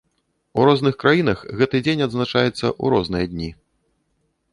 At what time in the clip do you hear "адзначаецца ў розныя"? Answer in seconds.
2.05-3.25